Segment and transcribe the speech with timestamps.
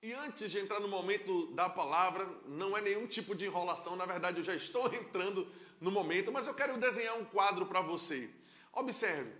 [0.00, 4.06] E antes de entrar no momento da palavra, não é nenhum tipo de enrolação, na
[4.06, 8.30] verdade eu já estou entrando no momento, mas eu quero desenhar um quadro para você.
[8.72, 9.32] Observe,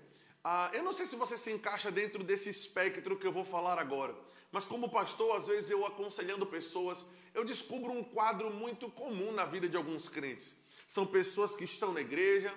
[0.42, 3.79] ah, eu não sei se você se encaixa dentro desse espectro que eu vou falar
[3.79, 4.16] agora,
[4.50, 9.45] mas como pastor, às vezes eu aconselhando pessoas, eu descubro um quadro muito comum na
[9.45, 10.56] vida de alguns crentes.
[10.88, 12.52] São pessoas que estão na igreja,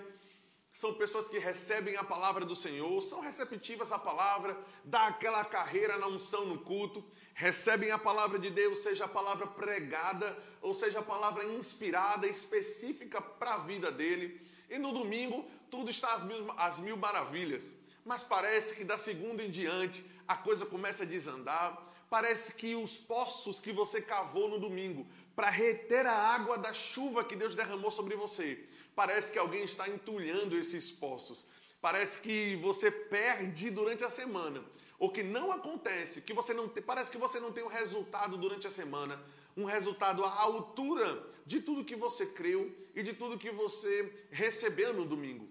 [0.73, 5.97] são pessoas que recebem a palavra do Senhor, são receptivas à palavra, dá aquela carreira
[5.97, 10.99] na unção no culto, recebem a palavra de Deus, seja a palavra pregada, ou seja
[10.99, 14.39] a palavra inspirada, específica para a vida dele.
[14.69, 17.73] E no domingo, tudo está às mil, às mil maravilhas.
[18.05, 21.81] Mas parece que da segunda em diante, a coisa começa a desandar.
[22.09, 27.23] Parece que os poços que você cavou no domingo para reter a água da chuva
[27.23, 31.47] que Deus derramou sobre você, parece que alguém está entulhando esses poços.
[31.81, 34.63] Parece que você perde durante a semana,
[34.99, 38.37] ou que não acontece, que você não tem, parece que você não tem um resultado
[38.37, 39.21] durante a semana,
[39.57, 44.93] um resultado à altura de tudo que você creu e de tudo que você recebeu
[44.93, 45.49] no domingo.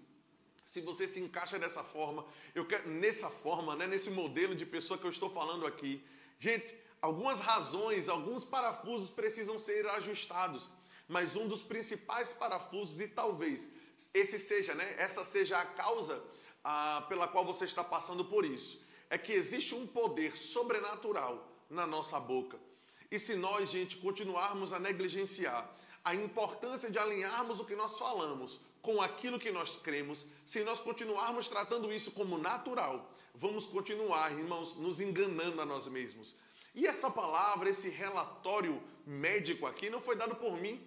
[0.63, 4.97] Se você se encaixa dessa forma, eu quero nessa forma, né, nesse modelo de pessoa
[4.97, 6.01] que eu estou falando aqui.
[6.39, 10.69] Gente, algumas razões, alguns parafusos precisam ser ajustados
[11.11, 13.73] mas um dos principais parafusos, e talvez
[14.13, 16.23] esse seja, né, essa seja a causa
[16.63, 21.85] ah, pela qual você está passando por isso, é que existe um poder sobrenatural na
[21.85, 22.59] nossa boca.
[23.09, 25.69] E se nós, gente, continuarmos a negligenciar
[26.03, 30.79] a importância de alinharmos o que nós falamos com aquilo que nós cremos, se nós
[30.79, 36.35] continuarmos tratando isso como natural, vamos continuar, irmãos, nos enganando a nós mesmos.
[36.73, 40.81] E essa palavra, esse relatório médico aqui, não foi dado por mim,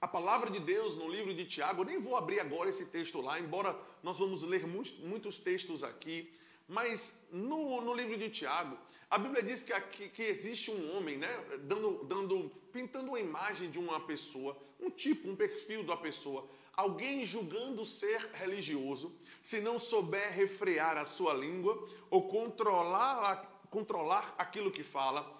[0.00, 3.38] a palavra de Deus no livro de Tiago, nem vou abrir agora esse texto lá,
[3.38, 6.32] embora nós vamos ler muitos, muitos textos aqui,
[6.66, 8.78] mas no, no, livro de Tiago,
[9.10, 11.28] a Bíblia diz que, aqui, que existe um homem, né,
[11.64, 17.26] dando, dando, pintando uma imagem de uma pessoa, um tipo, um perfil da pessoa, alguém
[17.26, 24.82] julgando ser religioso, se não souber refrear a sua língua ou controlar, controlar aquilo que
[24.82, 25.30] fala,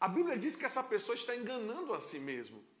[0.00, 2.71] a Bíblia diz que essa pessoa está enganando a si mesmo.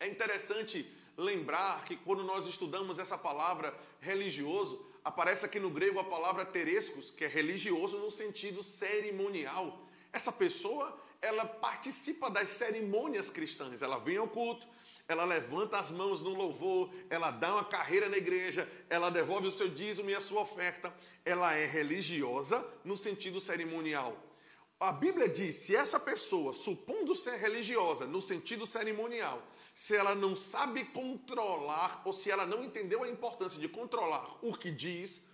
[0.00, 6.04] É interessante lembrar que quando nós estudamos essa palavra religioso, aparece aqui no grego a
[6.04, 9.78] palavra terescos, que é religioso no sentido cerimonial.
[10.10, 14.66] Essa pessoa, ela participa das cerimônias cristãs, ela vem ao culto,
[15.06, 19.52] ela levanta as mãos no louvor, ela dá uma carreira na igreja, ela devolve o
[19.52, 20.94] seu dízimo e a sua oferta.
[21.26, 24.16] Ela é religiosa no sentido cerimonial.
[24.78, 29.42] A Bíblia diz: se essa pessoa, supondo ser religiosa no sentido cerimonial,
[29.80, 34.52] se ela não sabe controlar, ou se ela não entendeu a importância de controlar o
[34.52, 35.24] que diz,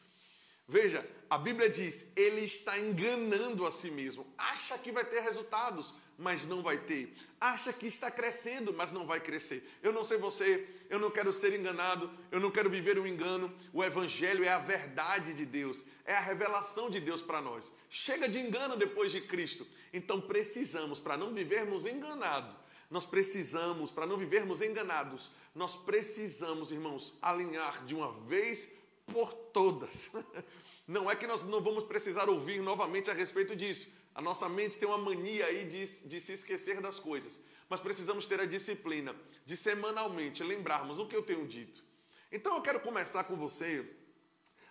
[0.68, 4.24] veja, a Bíblia diz: ele está enganando a si mesmo.
[4.38, 7.12] Acha que vai ter resultados, mas não vai ter.
[7.40, 9.68] Acha que está crescendo, mas não vai crescer.
[9.82, 13.52] Eu não sei você, eu não quero ser enganado, eu não quero viver um engano.
[13.72, 17.72] O Evangelho é a verdade de Deus, é a revelação de Deus para nós.
[17.90, 19.66] Chega de engano depois de Cristo.
[19.92, 22.56] Então precisamos, para não vivermos enganados,
[22.90, 28.74] nós precisamos, para não vivermos enganados, nós precisamos, irmãos, alinhar de uma vez
[29.06, 30.12] por todas.
[30.86, 33.88] Não é que nós não vamos precisar ouvir novamente a respeito disso.
[34.14, 37.40] A nossa mente tem uma mania aí de, de se esquecer das coisas.
[37.68, 39.12] Mas precisamos ter a disciplina
[39.44, 41.82] de semanalmente lembrarmos o que eu tenho dito.
[42.30, 43.84] Então eu quero começar com você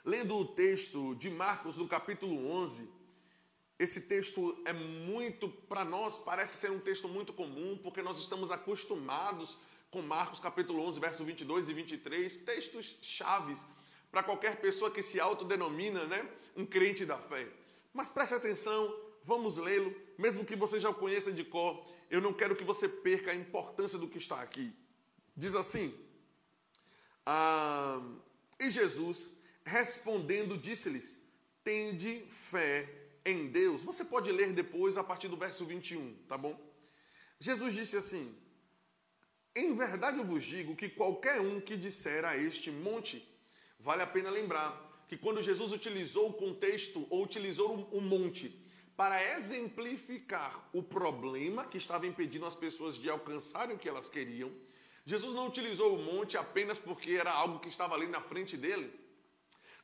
[0.05, 2.89] lendo o texto de Marcos, no capítulo 11,
[3.77, 8.49] esse texto é muito, para nós, parece ser um texto muito comum, porque nós estamos
[8.49, 9.57] acostumados
[9.91, 13.65] com Marcos capítulo 11, verso 22 e 23, textos chaves
[14.09, 17.47] para qualquer pessoa que se autodenomina né, um crente da fé.
[17.93, 22.31] Mas preste atenção, vamos lê-lo, mesmo que você já o conheça de cor, eu não
[22.31, 24.73] quero que você perca a importância do que está aqui.
[25.35, 25.93] Diz assim:
[27.25, 28.01] ah,
[28.57, 29.29] E Jesus,
[29.65, 31.19] respondendo, disse-lhes:
[31.63, 36.55] Tende fé em Deus, você pode ler depois a partir do verso 21, tá bom?
[37.39, 38.37] Jesus disse assim:
[39.55, 43.27] Em verdade eu vos digo que qualquer um que disser a este monte,
[43.79, 44.69] vale a pena lembrar
[45.07, 48.63] que quando Jesus utilizou o contexto ou utilizou o monte
[48.95, 54.51] para exemplificar o problema que estava impedindo as pessoas de alcançarem o que elas queriam,
[55.05, 59.04] Jesus não utilizou o monte apenas porque era algo que estava ali na frente dele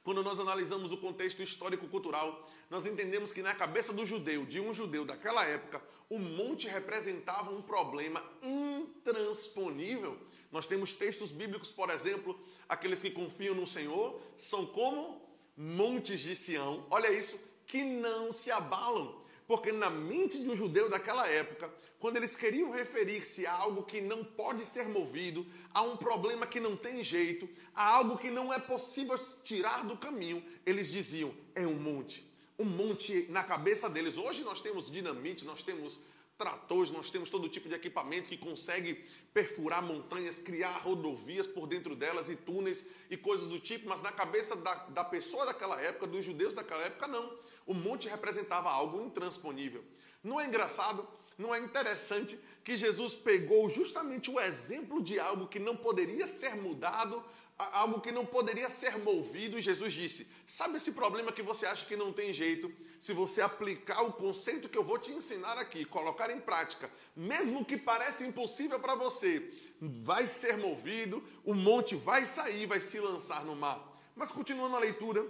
[0.04, 4.74] quando nós analisamos o contexto histórico-cultural, nós entendemos que na cabeça do judeu, de um
[4.74, 10.18] judeu daquela época, o monte representava um problema intransponível.
[10.52, 12.38] Nós temos textos bíblicos, por exemplo,
[12.68, 15.22] aqueles que confiam no Senhor são como
[15.56, 19.21] montes de Sião, olha isso, que não se abalam,
[19.52, 21.70] Porque na mente de um judeu daquela época,
[22.00, 26.58] quando eles queriam referir-se a algo que não pode ser movido, a um problema que
[26.58, 31.68] não tem jeito, a algo que não é possível tirar do caminho, eles diziam: é
[31.68, 32.26] um monte.
[32.58, 34.16] Um monte na cabeça deles.
[34.16, 36.00] Hoje nós temos dinamite, nós temos
[36.38, 41.94] tratores, nós temos todo tipo de equipamento que consegue perfurar montanhas, criar rodovias por dentro
[41.94, 46.08] delas e túneis e coisas do tipo, mas na cabeça da, da pessoa daquela época,
[46.08, 47.52] dos judeus daquela época, não.
[47.72, 49.82] O monte representava algo intransponível.
[50.22, 51.08] Não é engraçado,
[51.38, 56.54] não é interessante que Jesus pegou justamente o exemplo de algo que não poderia ser
[56.58, 57.24] mudado,
[57.58, 61.86] algo que não poderia ser movido, e Jesus disse: Sabe esse problema que você acha
[61.86, 62.70] que não tem jeito?
[63.00, 67.64] Se você aplicar o conceito que eu vou te ensinar aqui, colocar em prática, mesmo
[67.64, 73.46] que pareça impossível para você, vai ser movido, o monte vai sair, vai se lançar
[73.46, 73.90] no mar.
[74.14, 75.26] Mas continuando a leitura,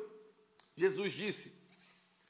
[0.75, 1.60] Jesus disse: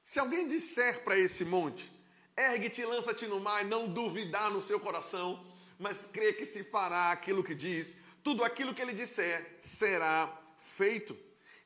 [0.04, 1.92] Se alguém disser para esse monte,
[2.36, 5.46] ergue-te e lança-te no mar, não duvidar no seu coração,
[5.78, 11.18] mas crê que se fará aquilo que diz, tudo aquilo que ele disser será feito.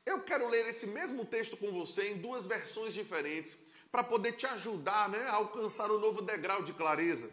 [0.04, 3.56] Eu quero ler esse mesmo texto com você em duas versões diferentes
[3.90, 7.30] para poder te ajudar né, a alcançar o um novo degrau de clareza.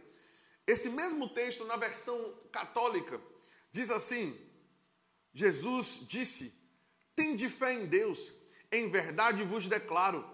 [0.65, 3.21] Esse mesmo texto, na versão católica,
[3.69, 4.39] diz assim:
[5.33, 6.53] Jesus disse:
[7.15, 8.31] Tende fé em Deus,
[8.71, 10.25] em verdade vos declaro,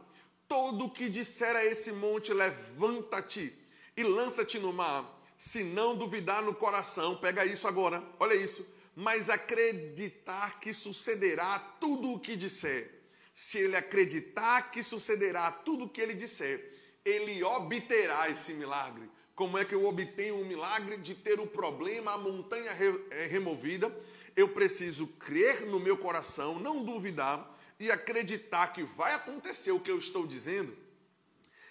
[0.49, 3.57] todo o que disser a esse monte, levanta-te
[3.95, 5.17] e lança-te no mar.
[5.37, 12.11] Se não duvidar no coração, pega isso agora, olha isso mas acreditar que sucederá tudo
[12.11, 12.99] o que disser.
[13.33, 16.69] Se ele acreditar que sucederá tudo o que ele disser,
[17.05, 19.09] ele obterá esse milagre.
[19.33, 22.71] Como é que eu obtenho o milagre de ter o problema, a montanha
[23.11, 23.89] é, removida?
[24.35, 27.49] Eu preciso crer no meu coração, não duvidar
[27.79, 30.75] e acreditar que vai acontecer o que eu estou dizendo.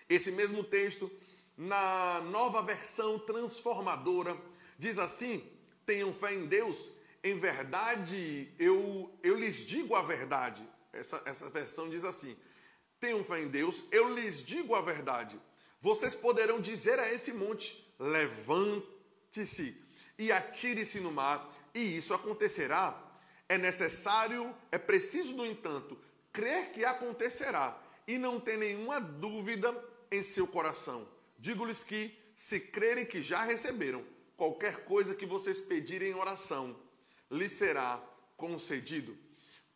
[0.08, 1.10] Esse mesmo texto,
[1.56, 4.36] na nova versão transformadora,
[4.78, 5.46] diz assim:
[5.84, 10.66] tenham fé em Deus em verdade, eu, eu lhes digo a verdade.
[10.92, 12.36] Essa, essa versão diz assim:
[13.00, 15.40] tenham fé em Deus, eu lhes digo a verdade.
[15.80, 19.76] Vocês poderão dizer a esse monte: levante-se
[20.18, 23.04] e atire-se no mar, e isso acontecerá.
[23.48, 25.98] É necessário, é preciso, no entanto,
[26.32, 29.74] crer que acontecerá e não ter nenhuma dúvida
[30.10, 31.08] em seu coração.
[31.38, 34.04] Digo-lhes que, se crerem que já receberam
[34.36, 36.78] qualquer coisa que vocês pedirem em oração,
[37.30, 38.02] lhe será
[38.36, 39.16] concedido.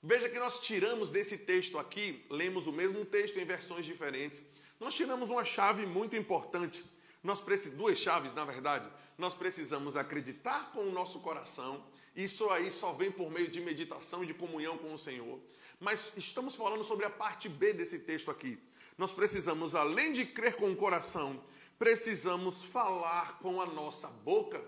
[0.02, 4.42] Veja que nós tiramos desse texto aqui, lemos o mesmo texto em versões diferentes.
[4.80, 6.84] Nós tiramos uma chave muito importante.
[7.22, 8.90] Nós precisamos, duas chaves, na verdade.
[9.16, 11.84] Nós precisamos acreditar com o nosso coração.
[12.14, 15.40] Isso aí só vem por meio de meditação e de comunhão com o Senhor.
[15.80, 18.58] Mas estamos falando sobre a parte B desse texto aqui.
[18.98, 21.42] Nós precisamos, além de crer com o coração,
[21.78, 24.62] precisamos falar com a nossa boca.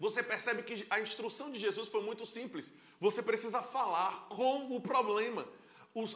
[0.00, 2.72] Você percebe que a instrução de Jesus foi muito simples.
[3.00, 5.46] Você precisa falar com o problema.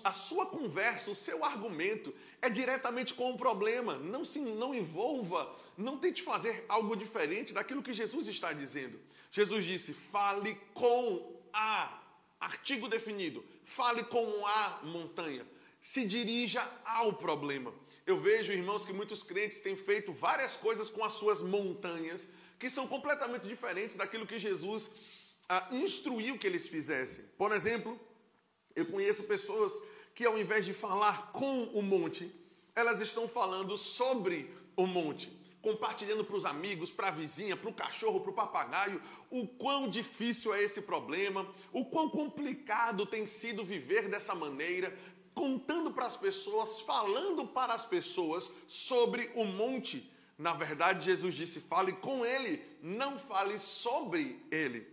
[0.05, 3.99] a sua conversa, o seu argumento é diretamente com o problema.
[3.99, 8.99] Não se não envolva, não tente fazer algo diferente daquilo que Jesus está dizendo.
[9.33, 12.01] Jesus disse: fale com a
[12.39, 15.45] artigo definido, fale com a montanha.
[15.81, 17.75] Se dirija ao problema.
[18.07, 22.71] Eu vejo, irmãos, que muitos crentes têm feito várias coisas com as suas montanhas, que
[22.71, 24.97] são completamente diferentes daquilo que Jesus
[25.49, 27.25] ah, instruiu que eles fizessem.
[27.37, 27.99] Por exemplo,
[28.77, 29.73] eu conheço pessoas
[30.15, 32.31] que ao invés de falar com o monte,
[32.75, 35.31] elas estão falando sobre o monte,
[35.63, 39.01] compartilhando para os amigos, para a vizinha, para o cachorro, para o papagaio,
[39.31, 44.95] o quão difícil é esse problema, o quão complicado tem sido viver dessa maneira,
[45.33, 51.61] contando para as pessoas, falando para as pessoas sobre o monte na verdade, Jesus disse:
[51.61, 54.87] fale com ele, não fale sobre ele.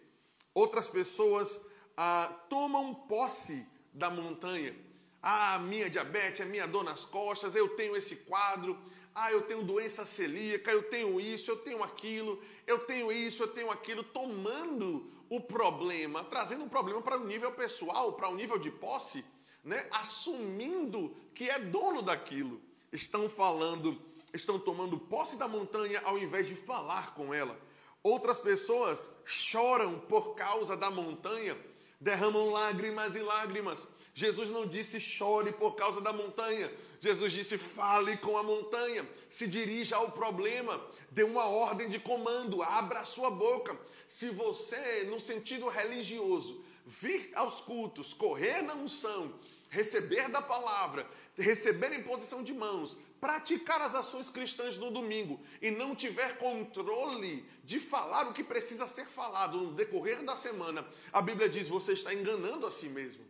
[0.53, 1.59] Outras pessoas
[1.97, 4.75] ah, tomam posse da montanha.
[5.21, 8.77] Ah, minha diabetes, a minha dor nas costas, eu tenho esse quadro.
[9.13, 13.47] Ah, eu tenho doença celíaca, eu tenho isso, eu tenho aquilo, eu tenho isso, eu
[13.47, 18.31] tenho aquilo, tomando o problema, trazendo um problema para o um nível pessoal, para o
[18.31, 19.25] um nível de posse,
[19.63, 19.87] né?
[19.91, 22.61] assumindo que é dono daquilo.
[22.91, 27.57] Estão falando estão tomando posse da montanha ao invés de falar com ela.
[28.03, 31.57] Outras pessoas choram por causa da montanha,
[31.99, 33.89] derramam lágrimas e lágrimas.
[34.13, 36.71] Jesus não disse chore por causa da montanha.
[36.99, 40.79] Jesus disse fale com a montanha, se dirija ao problema,
[41.11, 43.77] dê uma ordem de comando, abra a sua boca.
[44.07, 49.33] Se você, no sentido religioso, vir aos cultos, correr na unção,
[49.69, 55.71] receber da palavra, receber em posição de mãos, praticar as ações cristãs no domingo e
[55.71, 61.21] não tiver controle de falar o que precisa ser falado no decorrer da semana, a
[61.21, 63.23] Bíblia diz: você está enganando a si mesmo.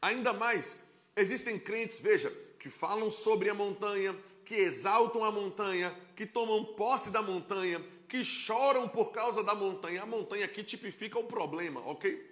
[0.00, 0.80] Ainda mais,
[1.16, 7.10] existem crentes, veja, que falam sobre a montanha, que exaltam a montanha, que tomam posse
[7.10, 10.04] da montanha, que choram por causa da montanha.
[10.04, 12.24] A montanha aqui tipifica o problema, ok?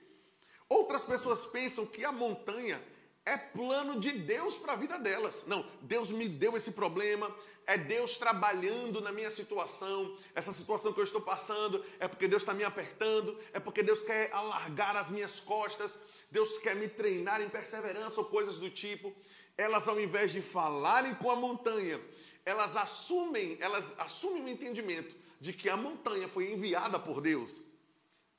[0.69, 2.81] Outras pessoas pensam que a montanha
[3.27, 5.49] é plano de Deus para a vida delas.
[5.49, 7.29] Não, Deus me deu esse problema,
[7.67, 12.43] é Deus trabalhando na minha situação, essa situação que eu estou passando, é porque Deus
[12.43, 15.99] está me apertando, é porque Deus quer alargar as minhas costas,
[16.31, 19.13] Deus quer me treinar em perseverança ou coisas do tipo.
[19.57, 22.01] Elas, ao invés de falarem com a montanha,
[22.45, 27.63] elas assumem, elas assumem o entendimento de que a montanha foi enviada por Deus.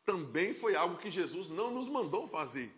[0.06, 2.72] Também foi algo que Jesus não nos mandou fazer.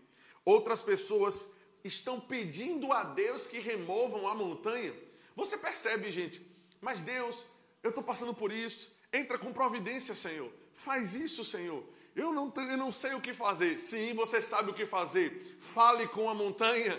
[0.45, 1.51] Outras pessoas
[1.83, 4.93] estão pedindo a Deus que removam a montanha.
[5.35, 6.45] Você percebe, gente?
[6.81, 7.45] Mas Deus,
[7.81, 8.95] eu estou passando por isso.
[9.11, 10.51] Entra com providência, Senhor.
[10.73, 11.83] Faz isso, Senhor.
[12.15, 13.79] Eu não, eu não sei o que fazer.
[13.79, 15.57] Sim, você sabe o que fazer.
[15.59, 16.97] Fale com a montanha.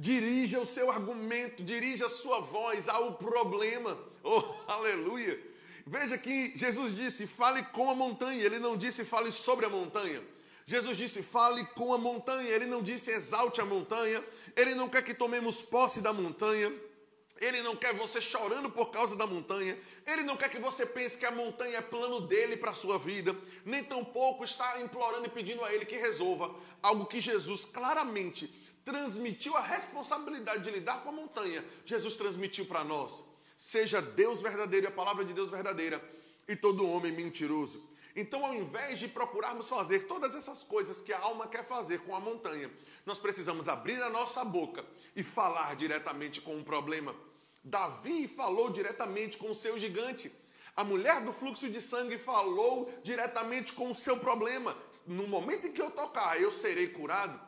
[0.00, 3.98] Dirija o seu argumento, dirija a sua voz ao problema.
[4.24, 5.38] Oh, aleluia.
[5.86, 8.42] Veja que Jesus disse: fale com a montanha.
[8.42, 10.22] Ele não disse fale sobre a montanha.
[10.64, 12.48] Jesus disse: fale com a montanha.
[12.48, 14.24] Ele não disse exalte a montanha.
[14.56, 16.72] Ele não quer que tomemos posse da montanha.
[17.38, 19.78] Ele não quer você chorando por causa da montanha.
[20.06, 22.98] Ele não quer que você pense que a montanha é plano dele para a sua
[22.98, 23.36] vida.
[23.66, 28.50] Nem tampouco está implorando e pedindo a ele que resolva algo que Jesus claramente
[28.84, 31.64] transmitiu a responsabilidade de lidar com a montanha.
[31.84, 33.26] Jesus transmitiu para nós.
[33.56, 36.02] Seja Deus verdadeiro e a palavra de Deus verdadeira
[36.48, 37.88] e todo homem mentiroso.
[38.16, 42.14] Então, ao invés de procurarmos fazer todas essas coisas que a alma quer fazer com
[42.14, 42.70] a montanha,
[43.06, 44.84] nós precisamos abrir a nossa boca
[45.14, 47.14] e falar diretamente com o problema.
[47.62, 50.32] Davi falou diretamente com o seu gigante.
[50.74, 54.76] A mulher do fluxo de sangue falou diretamente com o seu problema.
[55.06, 57.38] No momento em que eu tocar, eu serei curado.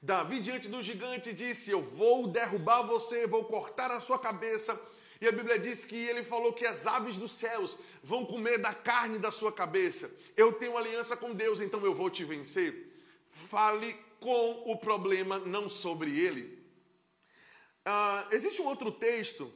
[0.00, 4.78] Davi, diante do gigante, disse: Eu vou derrubar você, vou cortar a sua cabeça
[5.20, 8.72] e a Bíblia diz que ele falou que as aves dos céus vão comer da
[8.72, 10.14] carne da sua cabeça.
[10.36, 12.86] Eu tenho aliança com Deus, então eu vou te vencer.
[13.26, 16.56] Fale com o problema, não sobre ele.
[17.86, 19.52] Uh, existe um outro texto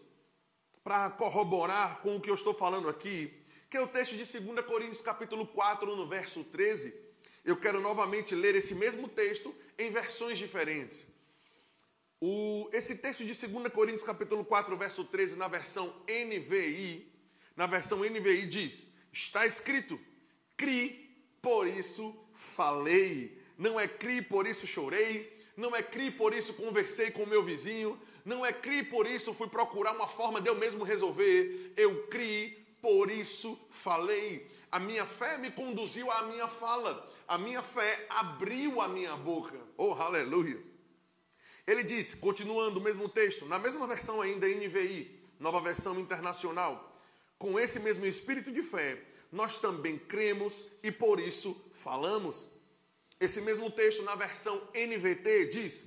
[0.82, 3.32] para corroborar com o que eu estou falando aqui,
[3.70, 6.92] que é o texto de 2 Coríntios, capítulo 4, no verso 13.
[7.44, 11.06] Eu quero novamente ler esse mesmo texto em versões diferentes.
[12.20, 17.12] O, esse texto de 2 Coríntios capítulo 4, verso 13, na versão NVI,
[17.56, 19.98] na versão NVI diz: Está escrito,
[20.56, 23.40] cri, por isso falei.
[23.58, 25.42] Não é cri, por isso chorei.
[25.56, 28.00] Não é cri, por isso conversei com meu vizinho.
[28.24, 31.72] Não é cri, por isso fui procurar uma forma de eu mesmo resolver.
[31.76, 34.48] Eu cri, por isso falei.
[34.70, 37.11] A minha fé me conduziu à minha fala.
[37.32, 39.58] A minha fé abriu a minha boca.
[39.78, 40.62] Oh, aleluia.
[41.66, 46.92] Ele diz, continuando o mesmo texto, na mesma versão ainda NVI, nova versão internacional,
[47.38, 52.48] com esse mesmo espírito de fé, nós também cremos e por isso falamos.
[53.18, 55.86] Esse mesmo texto na versão NVT diz: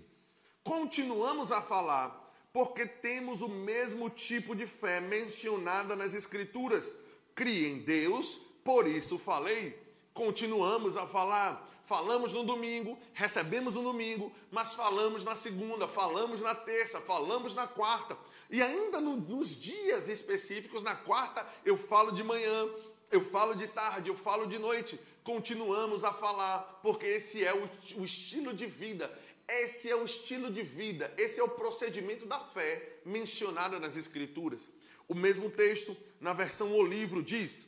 [0.63, 2.09] continuamos a falar
[2.51, 6.97] porque temos o mesmo tipo de fé mencionada nas Escrituras.
[7.35, 9.84] Crie em Deus, por isso falei.
[10.15, 16.55] Continuamos a falar falamos no domingo, recebemos no domingo, mas falamos na segunda, falamos na
[16.55, 18.17] terça, falamos na quarta.
[18.49, 22.69] E ainda no, nos dias específicos, na quarta, eu falo de manhã,
[23.11, 24.99] eu falo de tarde, eu falo de noite.
[25.23, 29.11] Continuamos a falar, porque esse é o, o estilo de vida,
[29.47, 34.69] esse é o estilo de vida, esse é o procedimento da fé mencionado nas Escrituras.
[35.07, 37.67] O mesmo texto, na versão O Livro, diz: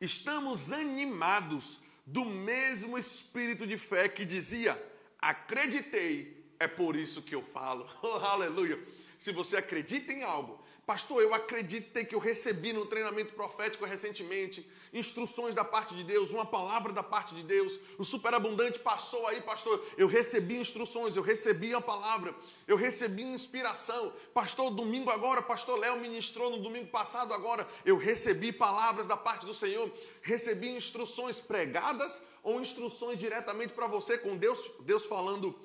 [0.00, 4.80] Estamos animados do mesmo espírito de fé que dizia:
[5.18, 7.88] acreditei, é por isso que eu falo.
[8.02, 8.78] Oh, aleluia.
[9.18, 14.70] Se você acredita em algo, pastor, eu acreditei que eu recebi no treinamento profético recentemente
[14.98, 17.78] instruções da parte de Deus, uma palavra da parte de Deus.
[17.98, 19.84] O superabundante passou aí, pastor.
[19.96, 22.34] Eu recebi instruções, eu recebi a palavra,
[22.66, 24.12] eu recebi inspiração.
[24.32, 27.68] Pastor, domingo agora, pastor Léo ministrou no domingo passado agora.
[27.84, 29.90] Eu recebi palavras da parte do Senhor,
[30.22, 35.58] recebi instruções pregadas ou instruções diretamente para você com Deus, Deus falando,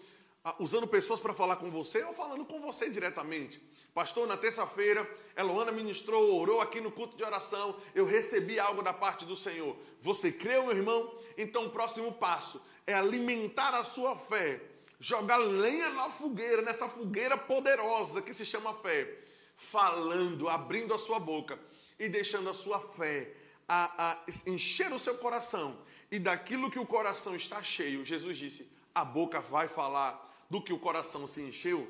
[0.43, 3.61] ah, usando pessoas para falar com você ou falando com você diretamente.
[3.93, 7.75] Pastor, na terça-feira, Eloana ministrou, orou aqui no culto de oração.
[7.93, 9.75] Eu recebi algo da parte do Senhor.
[10.01, 11.13] Você creu, meu irmão?
[11.37, 14.61] Então, o próximo passo é alimentar a sua fé,
[14.99, 19.19] jogar lenha na fogueira, nessa fogueira poderosa que se chama fé.
[19.57, 21.59] falando, abrindo a sua boca
[21.99, 23.31] e deixando a sua fé
[23.67, 24.17] a, a
[24.47, 25.77] encher o seu coração.
[26.11, 30.73] E daquilo que o coração está cheio, Jesus disse: a boca vai falar do que
[30.73, 31.87] o coração se encheu.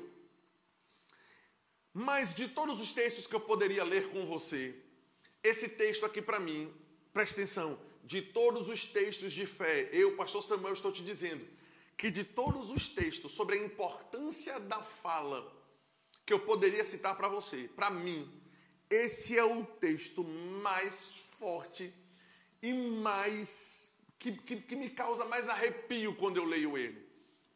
[1.92, 4.74] Mas de todos os textos que eu poderia ler com você,
[5.42, 6.72] esse texto aqui para mim,
[7.12, 11.46] presta atenção, de todos os textos de fé, eu, pastor Samuel, estou te dizendo
[11.96, 15.52] que de todos os textos sobre a importância da fala
[16.24, 18.40] que eu poderia citar para você, para mim,
[18.88, 21.92] esse é o texto mais forte
[22.62, 27.06] e mais que, que, que me causa mais arrepio quando eu leio ele.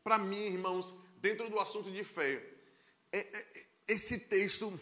[0.02, 2.42] Para mim, irmãos, dentro do assunto de fé,
[3.12, 4.78] é, é, esse texto,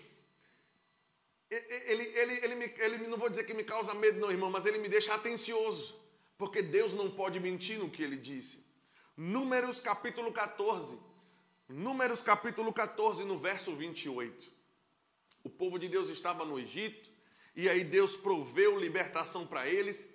[1.51, 4.67] ele, ele, ele, me, ele, não vou dizer que me causa medo, não, irmão, mas
[4.67, 5.97] ele me deixa atencioso,
[6.39, 8.65] porque Deus não pode mentir no que ele disse.
[9.17, 10.99] Números capítulo 14,
[11.69, 14.49] Números capítulo 14, no verso 28.
[15.43, 17.09] O povo de Deus estava no Egito,
[17.57, 20.09] e aí Deus proveu libertação para eles,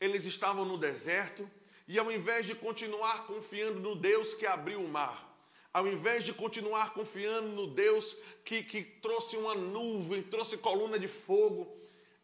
[0.00, 1.48] eles estavam no deserto,
[1.86, 5.28] e ao invés de continuar confiando no Deus que abriu o mar,
[5.72, 11.08] ao invés de continuar confiando no Deus que, que trouxe uma nuvem, trouxe coluna de
[11.08, 11.76] fogo,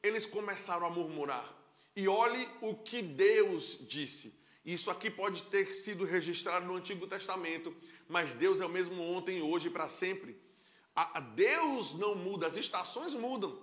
[0.03, 1.55] eles começaram a murmurar.
[1.97, 4.43] E olhe o que Deus disse.
[4.65, 7.75] Isso aqui pode ter sido registrado no Antigo Testamento,
[8.09, 10.37] mas Deus é o mesmo ontem, hoje e para sempre.
[10.97, 13.61] A, Deus não muda, as estações mudam,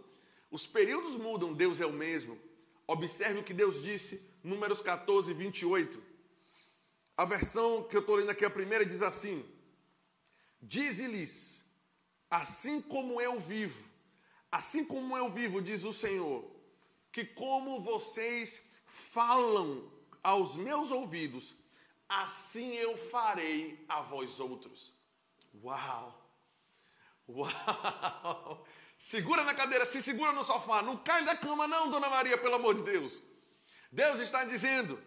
[0.52, 2.38] os períodos mudam, Deus é o mesmo.
[2.86, 6.02] Observe o que Deus disse, Números 14, 28.
[7.16, 9.46] A versão que eu estou lendo aqui, a primeira, diz assim:
[10.62, 11.66] Dize-lhes,
[12.30, 13.90] assim como eu vivo,
[14.52, 16.46] assim como eu vivo, diz o Senhor,
[17.12, 19.92] que como vocês falam
[20.24, 21.56] aos meus ouvidos,
[22.08, 24.98] assim eu farei a vós outros.
[25.64, 26.22] Uau!
[27.28, 28.66] Uau!
[29.00, 32.56] Segura na cadeira, se segura no sofá, não cai da cama, não, dona Maria, pelo
[32.56, 33.24] amor de Deus.
[33.92, 35.02] Deus está dizendo: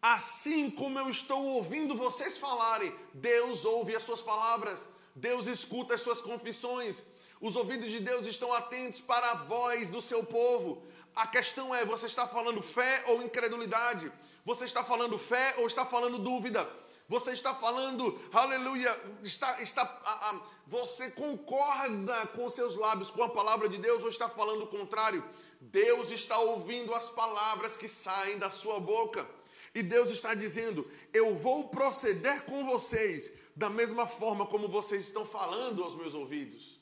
[0.00, 6.00] assim como eu estou ouvindo vocês falarem, Deus ouve as suas palavras, Deus escuta as
[6.00, 7.04] suas confissões,
[7.40, 10.82] os ouvidos de Deus estão atentos para a voz do seu povo.
[11.14, 14.10] A questão é: você está falando fé ou incredulidade?
[14.44, 16.68] Você está falando fé ou está falando dúvida?
[17.08, 23.28] Você está falando, aleluia, está, está, a, a, você concorda com seus lábios com a
[23.28, 25.24] palavra de Deus ou está falando o contrário?
[25.60, 29.26] Deus está ouvindo as palavras que saem da sua boca.
[29.74, 35.26] E Deus está dizendo: Eu vou proceder com vocês da mesma forma como vocês estão
[35.26, 36.80] falando aos meus ouvidos.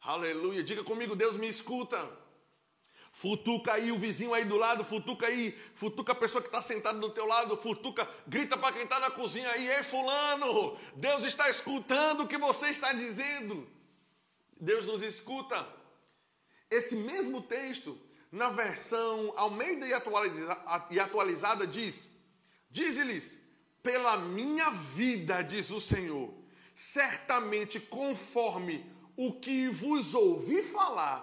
[0.00, 0.64] Aleluia.
[0.64, 1.98] Diga comigo: Deus me escuta.
[3.12, 6.98] Futuca aí o vizinho aí do lado, futuca aí, futuca a pessoa que está sentada
[6.98, 11.48] do teu lado, futuca, grita para quem está na cozinha aí, ei fulano, Deus está
[11.48, 13.68] escutando o que você está dizendo.
[14.58, 15.64] Deus nos escuta.
[16.68, 17.96] Esse mesmo texto
[18.32, 20.52] na versão Almeida e, atualiza,
[21.00, 22.10] atualizada diz:
[22.68, 23.43] Diz-lhes,
[23.84, 26.34] pela minha vida, diz o Senhor,
[26.74, 28.84] certamente conforme
[29.16, 31.20] o que vos ouvi falar,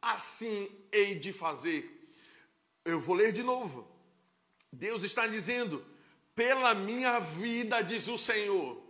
[0.00, 1.82] assim hei de fazer.
[2.84, 3.90] Eu vou ler de novo.
[4.72, 5.84] Deus está dizendo:
[6.36, 8.80] pela minha vida, diz o Senhor,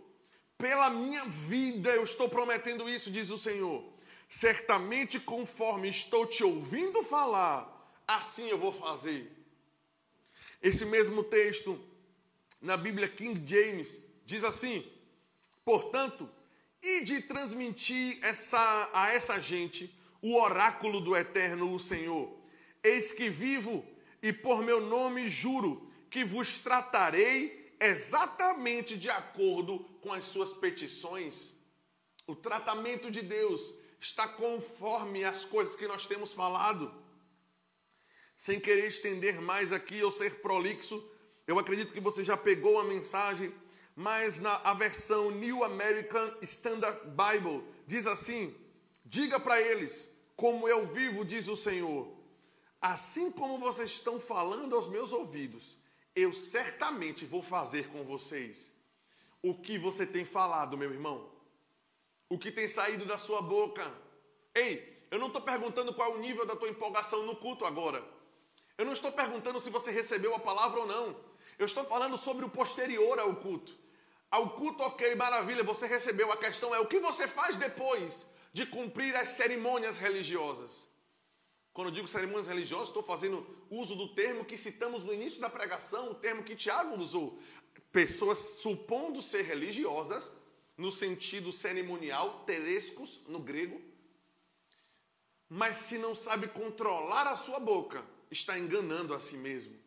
[0.57, 3.91] pela minha vida eu estou prometendo isso, diz o Senhor
[4.33, 7.69] certamente conforme estou te ouvindo falar,
[8.07, 9.31] assim eu vou fazer.
[10.59, 11.79] Esse mesmo texto,
[12.63, 14.89] na Bíblia King James, diz assim:
[15.65, 16.27] portanto,
[16.81, 22.41] e de transmitir essa, a essa gente o oráculo do eterno, o Senhor.
[22.81, 23.85] Eis que vivo
[24.21, 31.57] e por meu nome juro que vos tratarei exatamente de acordo com as suas petições.
[32.25, 36.93] O tratamento de Deus está conforme as coisas que nós temos falado.
[38.35, 41.03] Sem querer estender mais aqui ou ser prolixo,
[41.47, 43.53] eu acredito que você já pegou a mensagem,
[43.95, 48.55] mas na a versão New American Standard Bible diz assim:
[49.05, 52.11] Diga para eles, como eu vivo, diz o Senhor,
[52.81, 55.77] assim como vocês estão falando aos meus ouvidos,
[56.15, 58.71] eu certamente vou fazer com vocês
[59.41, 61.33] o que você tem falado, meu irmão
[62.33, 63.85] o que tem saído da sua boca.
[64.55, 68.03] Ei, eu não estou perguntando qual é o nível da tua empolgação no culto agora.
[68.75, 71.15] Eu não estou perguntando se você recebeu a palavra ou não.
[71.57, 73.75] Eu estou falando sobre o posterior ao culto.
[74.29, 76.31] Ao culto, ok, maravilha, você recebeu.
[76.31, 80.87] A questão é o que você faz depois de cumprir as cerimônias religiosas.
[81.71, 85.49] Quando eu digo cerimônias religiosas, estou fazendo uso do termo que citamos no início da
[85.49, 87.39] pregação, o termo que Tiago usou.
[87.91, 90.31] Pessoas supondo ser religiosas,
[90.77, 93.81] no sentido cerimonial, terescos no grego,
[95.49, 99.82] Mas se não sabe controlar a sua boca, está enganando a si mesmo.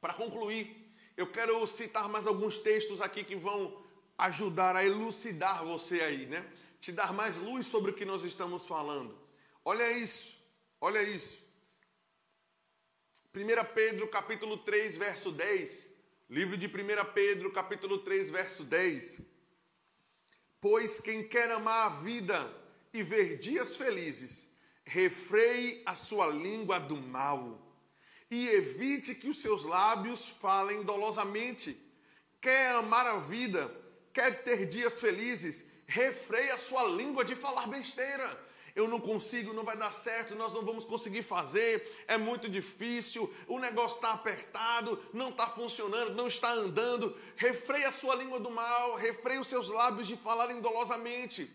[0.00, 3.84] Para concluir, eu quero citar mais alguns textos aqui que vão
[4.18, 6.46] ajudar a elucidar você aí, né?
[6.80, 9.18] Te dar mais luz sobre o que nós estamos falando.
[9.64, 10.38] Olha isso,
[10.80, 11.42] olha isso.
[13.34, 15.94] 1 Pedro capítulo 3, verso 10.
[16.28, 16.70] Livro de 1
[17.12, 19.20] Pedro capítulo 3, verso 10.
[20.60, 22.54] Pois quem quer amar a vida
[22.92, 24.50] e ver dias felizes,
[24.84, 27.65] refreie a sua língua do mal
[28.30, 31.80] e evite que os seus lábios falem dolosamente.
[32.40, 33.70] Quer amar a vida,
[34.12, 38.46] quer ter dias felizes, refreie a sua língua de falar besteira.
[38.74, 43.34] Eu não consigo, não vai dar certo, nós não vamos conseguir fazer, é muito difícil,
[43.48, 47.16] o negócio está apertado, não está funcionando, não está andando.
[47.36, 51.50] Refreie a sua língua do mal, refreie os seus lábios de falar indolosamente.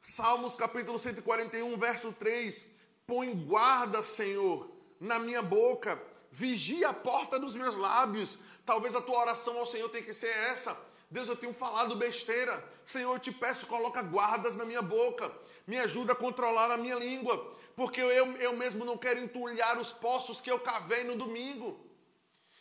[0.00, 2.66] Salmos capítulo 141, verso 3:
[3.06, 8.38] Põe guarda, Senhor, na minha boca, vigia a porta dos meus lábios.
[8.64, 10.76] Talvez a tua oração ao Senhor tenha que ser essa.
[11.10, 12.62] Deus, eu tenho falado besteira.
[12.84, 15.32] Senhor, eu te peço, coloca guardas na minha boca.
[15.66, 17.54] Me ajuda a controlar a minha língua.
[17.76, 21.78] Porque eu, eu mesmo não quero entulhar os poços que eu cavei no domingo.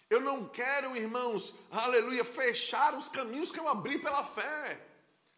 [0.09, 4.79] Eu não quero, irmãos, aleluia, fechar os caminhos que eu abri pela fé.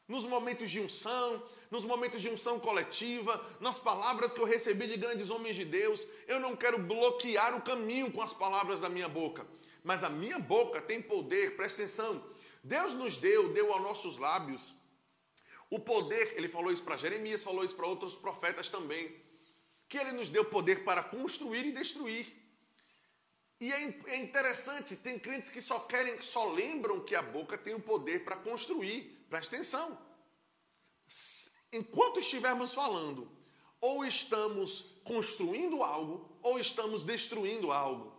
[0.08, 4.98] Nos momentos de unção, nos momentos de unção coletiva, nas palavras que eu recebi de
[4.98, 6.08] grandes homens de Deus.
[6.28, 9.46] Eu não quero bloquear o caminho com as palavras da minha boca,
[9.84, 12.24] mas a minha boca tem poder, presta atenção.
[12.64, 14.74] Deus nos deu, deu aos nossos lábios
[15.70, 19.14] o poder, ele falou isso para Jeremias, falou isso para outros profetas também,
[19.90, 22.26] que ele nos deu poder para construir e destruir.
[23.60, 27.74] E é, é interessante, tem crentes que só querem, só lembram que a boca tem
[27.74, 29.26] o poder para construir.
[29.30, 30.08] Presta atenção
[31.72, 33.30] enquanto estivermos falando,
[33.80, 38.16] ou estamos construindo algo, ou estamos destruindo algo.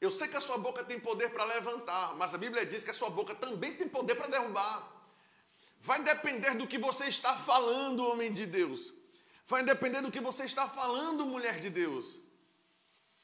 [0.00, 2.90] Eu sei que a sua boca tem poder para levantar, mas a Bíblia diz que
[2.90, 4.90] a sua boca também tem poder para derrubar.
[5.80, 8.92] Vai depender do que você está falando, homem de Deus.
[9.46, 12.18] Vai depender do que você está falando, mulher de Deus.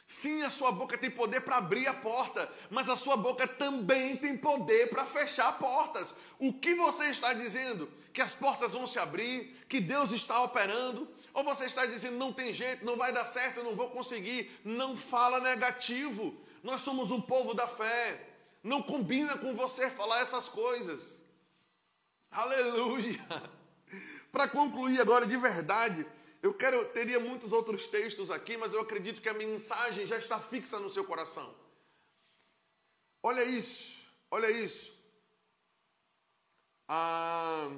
[0.09, 4.17] Sim, a sua boca tem poder para abrir a porta, mas a sua boca também
[4.17, 6.17] tem poder para fechar portas.
[6.39, 7.89] O que você está dizendo?
[8.19, 12.33] que as portas vão se abrir, que Deus está operando, ou você está dizendo não
[12.33, 14.51] tem jeito, não vai dar certo, eu não vou conseguir.
[14.65, 16.35] Não fala negativo.
[16.65, 18.29] Nós somos um povo da fé.
[18.61, 21.21] Não combina com você falar essas coisas.
[22.29, 23.25] Aleluia.
[24.33, 26.05] Para concluir agora de verdade,
[26.43, 30.39] eu quero teria muitos outros textos aqui, mas eu acredito que a mensagem já está
[30.39, 31.55] fixa no seu coração.
[33.23, 34.97] Olha isso, olha isso.
[36.87, 37.71] Ah,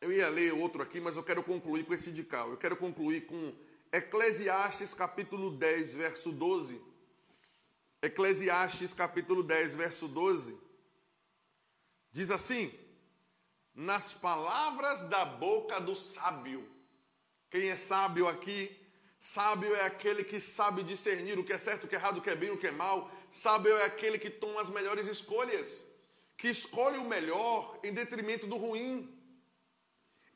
[0.00, 3.26] eu ia ler outro aqui, mas eu quero concluir com esse de Eu quero concluir
[3.26, 3.54] com
[3.92, 6.82] Eclesiastes capítulo 10, verso 12.
[8.02, 10.58] Eclesiastes capítulo 10, verso 12.
[12.10, 12.72] Diz assim:
[13.74, 16.75] Nas palavras da boca do sábio.
[17.56, 18.58] Quem é sábio aqui?
[19.18, 22.20] Sábio é aquele que sabe discernir o que é certo, o que é errado, o
[22.20, 23.10] que é bem, o que é mal.
[23.30, 25.86] Sábio é aquele que toma as melhores escolhas,
[26.36, 28.92] que escolhe o melhor em detrimento do ruim.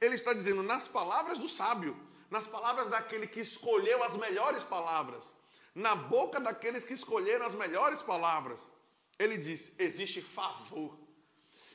[0.01, 1.95] Ele está dizendo nas palavras do sábio,
[2.31, 5.35] nas palavras daquele que escolheu as melhores palavras,
[5.75, 8.71] na boca daqueles que escolheram as melhores palavras.
[9.19, 10.99] Ele diz: existe favor.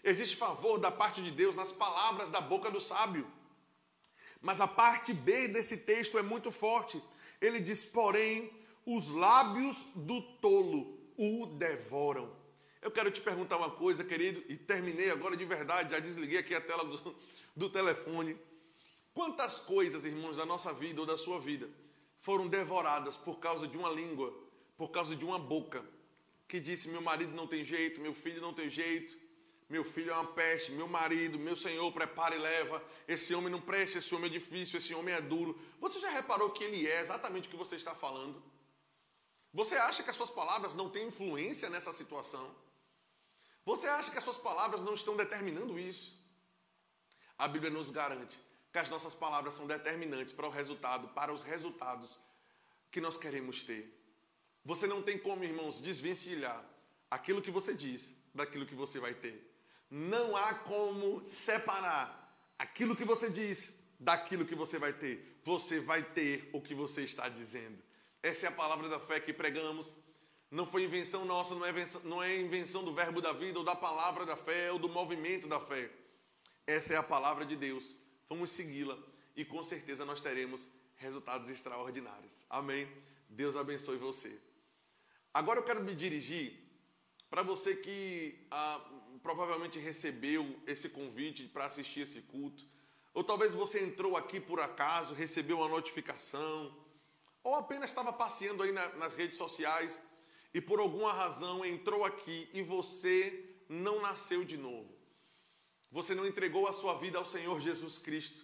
[0.04, 3.35] Existe favor da parte de Deus nas palavras da boca do sábio.
[4.46, 7.02] Mas a parte B desse texto é muito forte.
[7.42, 8.48] Ele diz: porém,
[8.86, 12.32] os lábios do tolo o devoram.
[12.80, 16.54] Eu quero te perguntar uma coisa, querido, e terminei agora de verdade, já desliguei aqui
[16.54, 17.16] a tela do,
[17.56, 18.38] do telefone.
[19.16, 21.68] Quantas coisas, irmãos, da nossa vida ou da sua vida
[22.20, 24.32] foram devoradas por causa de uma língua,
[24.78, 25.84] por causa de uma boca
[26.48, 29.18] que disse: meu marido não tem jeito, meu filho não tem jeito,
[29.68, 32.84] meu filho é uma peste, meu marido, meu senhor, prepara e leva.
[33.08, 35.60] Esse homem não presta, esse homem é difícil, esse homem é duro.
[35.80, 38.42] Você já reparou que ele é exatamente o que você está falando?
[39.52, 42.56] Você acha que as suas palavras não têm influência nessa situação?
[43.66, 46.24] Você acha que as suas palavras não estão determinando isso?
[47.38, 48.40] A Bíblia nos garante
[48.72, 52.20] que as nossas palavras são determinantes para o resultado, para os resultados
[52.92, 53.92] que nós queremos ter.
[54.64, 56.64] Você não tem como, irmãos, desvencilhar
[57.10, 59.55] aquilo que você diz daquilo que você vai ter.
[59.98, 65.40] Não há como separar aquilo que você diz daquilo que você vai ter.
[65.46, 67.82] Você vai ter o que você está dizendo.
[68.22, 69.96] Essa é a palavra da fé que pregamos.
[70.52, 73.64] Não foi invenção nossa, não é invenção, não é invenção do verbo da vida, ou
[73.64, 75.90] da palavra da fé, ou do movimento da fé.
[76.68, 77.96] Essa é a palavra de Deus.
[78.28, 78.98] Vamos segui-la
[79.34, 82.46] e com certeza nós teremos resultados extraordinários.
[82.50, 82.86] Amém?
[83.30, 84.38] Deus abençoe você.
[85.34, 86.54] Agora eu quero me dirigir
[87.30, 88.82] para você que ah,
[89.26, 92.64] provavelmente recebeu esse convite para assistir esse culto,
[93.12, 96.72] ou talvez você entrou aqui por acaso, recebeu uma notificação,
[97.44, 100.04] ou apenas estava passeando aí na, nas redes sociais
[100.54, 104.96] e por alguma razão entrou aqui e você não nasceu de novo.
[105.92, 108.44] Você não entregou a sua vida ao Senhor Jesus Cristo.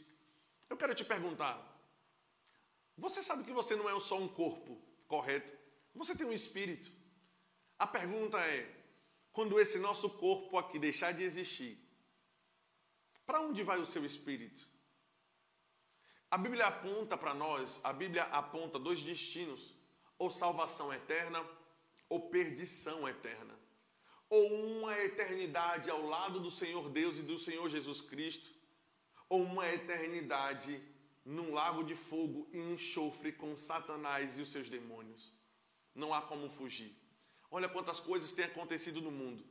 [0.67, 1.55] Eu quero te perguntar:
[2.97, 5.53] você sabe que você não é só um corpo, correto?
[5.93, 6.91] Você tem um espírito.
[7.77, 8.80] A pergunta é:
[9.31, 11.77] quando esse nosso corpo aqui deixar de existir,
[13.25, 14.67] para onde vai o seu espírito?
[16.29, 19.73] A Bíblia aponta para nós, a Bíblia aponta dois destinos:
[20.17, 21.45] ou salvação eterna
[22.11, 23.57] ou perdição eterna.
[24.29, 28.53] Ou uma eternidade ao lado do Senhor Deus e do Senhor Jesus Cristo,
[29.29, 30.81] ou uma eternidade
[31.23, 35.31] num lago de fogo e enxofre com Satanás e os seus demônios.
[35.95, 36.93] Não há como fugir.
[37.51, 39.43] Olha quantas coisas têm acontecido no mundo.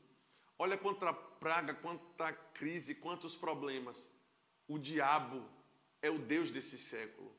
[0.58, 4.10] Olha quanta praga, quanta crise, quantos problemas.
[4.66, 5.46] O diabo
[6.00, 7.30] é o Deus desse século.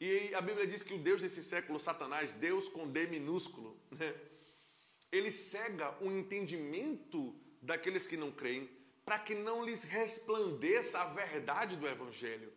[0.00, 4.12] E a Bíblia diz que o Deus desse século, Satanás, Deus com D minúsculo, né?
[5.12, 8.68] ele cega o entendimento daqueles que não creem,
[9.04, 12.52] para que não lhes resplandeça a verdade do Evangelho.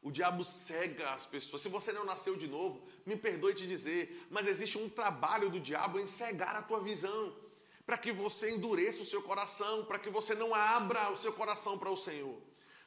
[0.00, 1.62] O diabo cega as pessoas.
[1.62, 5.60] Se você não nasceu de novo, me perdoe te dizer, mas existe um trabalho do
[5.60, 7.34] diabo em cegar a tua visão,
[7.86, 11.78] para que você endureça o seu coração, para que você não abra o seu coração
[11.78, 12.36] para o Senhor.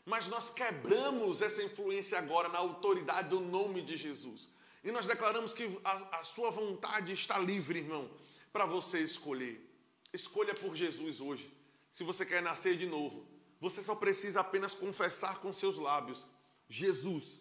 [0.06, 4.50] Mas nós quebramos essa influência agora na autoridade do nome de Jesus.
[4.84, 8.10] E nós declaramos que a, a sua vontade está livre, irmão
[8.52, 9.66] para você escolher.
[10.14, 11.52] Escolha por Jesus hoje.
[11.92, 13.28] Se você quer nascer de novo,
[13.60, 16.26] você só precisa apenas confessar com seus lábios:
[16.68, 17.40] Jesus,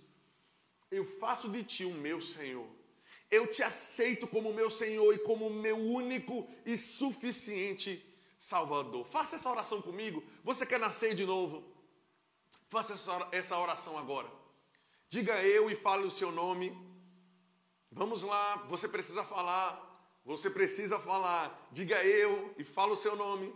[0.90, 2.66] eu faço de ti o meu Senhor.
[3.30, 8.04] Eu te aceito como meu Senhor e como meu único e suficiente
[8.38, 9.04] Salvador.
[9.06, 10.22] Faça essa oração comigo.
[10.44, 11.64] Você quer nascer de novo?
[12.68, 12.94] Faça
[13.32, 14.30] essa oração agora.
[15.10, 16.76] Diga eu e fale o seu nome.
[17.90, 19.88] Vamos lá, você precisa falar
[20.28, 23.50] você precisa falar, diga eu e fala o seu nome.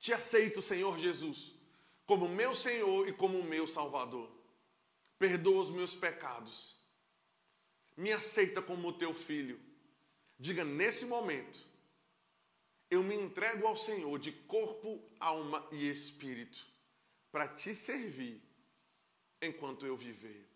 [0.00, 1.52] Te aceito, Senhor Jesus,
[2.06, 4.33] como meu Senhor e como meu Salvador.
[5.18, 6.76] Perdoa os meus pecados.
[7.96, 9.60] Me aceita como teu filho.
[10.38, 11.64] Diga nesse momento,
[12.90, 16.66] eu me entrego ao Senhor de corpo, alma e espírito,
[17.30, 18.42] para te servir
[19.40, 20.48] enquanto eu viver.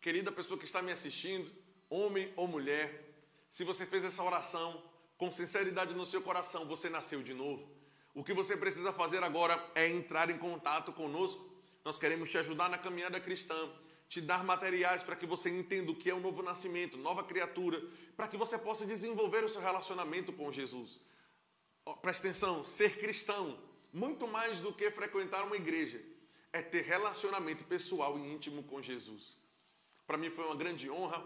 [0.00, 1.50] Querida pessoa que está me assistindo,
[1.88, 3.14] homem ou mulher,
[3.48, 4.82] se você fez essa oração
[5.16, 7.72] com sinceridade no seu coração, você nasceu de novo.
[8.12, 11.53] O que você precisa fazer agora é entrar em contato conosco.
[11.84, 13.70] Nós queremos te ajudar na caminhada cristã,
[14.08, 17.82] te dar materiais para que você entenda o que é o novo nascimento, nova criatura,
[18.16, 21.00] para que você possa desenvolver o seu relacionamento com Jesus.
[22.00, 23.58] Presta atenção, ser cristão,
[23.92, 26.00] muito mais do que frequentar uma igreja,
[26.52, 29.36] é ter relacionamento pessoal e íntimo com Jesus.
[30.06, 31.22] Para mim foi uma grande honra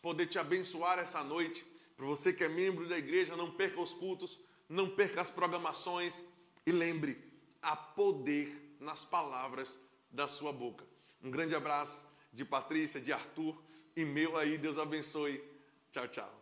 [0.00, 1.64] poder te abençoar essa noite.
[1.96, 6.24] Para você que é membro da igreja, não perca os cultos, não perca as programações
[6.64, 7.18] e lembre,
[7.60, 9.80] há poder nas palavras
[10.10, 10.84] da sua boca.
[11.22, 13.60] Um grande abraço de Patrícia, de Arthur
[13.96, 14.58] e meu aí.
[14.58, 15.42] Deus abençoe.
[15.90, 16.37] Tchau, tchau.